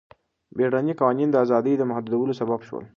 [0.57, 2.83] بیړني قوانین د ازادیو د محدودولو سبب شول.